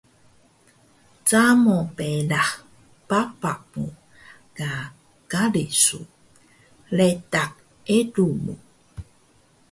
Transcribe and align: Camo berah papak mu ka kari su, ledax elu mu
Camo 1.29 1.77
berah 1.95 2.51
papak 3.09 3.59
mu 3.73 3.85
ka 4.57 4.71
kari 5.31 5.65
su, 5.83 6.01
ledax 6.97 7.51
elu 7.97 8.27
mu 8.43 8.53